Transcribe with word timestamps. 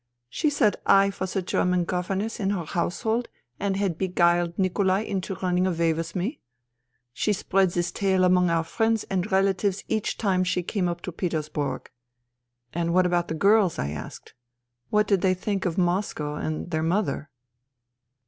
She 0.29 0.49
said 0.49 0.77
I 0.87 1.13
was 1.21 1.35
a 1.35 1.43
Ger 1.43 1.63
man 1.63 1.83
governess 1.83 2.39
in 2.39 2.49
her 2.49 2.65
household 2.65 3.29
and 3.59 3.77
had 3.77 3.99
beguiled 3.99 4.57
Nikolai 4.57 5.01
into 5.01 5.35
running 5.35 5.67
away 5.67 5.93
with 5.93 6.15
me. 6.15 6.39
She 7.13 7.33
spread 7.33 7.69
this 7.69 7.91
tale 7.91 8.23
among 8.23 8.49
our 8.49 8.63
friends 8.63 9.03
and 9.11 9.31
relatives 9.31 9.83
each 9.87 10.17
time 10.17 10.43
she 10.43 10.63
came 10.63 10.87
up 10.89 11.01
to 11.01 11.11
Petersburg."" 11.11 11.91
And 12.73 12.95
what 12.95 13.05
about 13.05 13.27
the 13.27 13.35
girls?" 13.35 13.77
I 13.77 13.91
asked." 13.91 14.33
What 14.89 15.05
did 15.05 15.21
they 15.21 15.35
think 15.35 15.67
of 15.67 15.77
Moscow 15.77 16.33
and 16.33 16.71
their 16.71 16.81
mother 16.81 17.29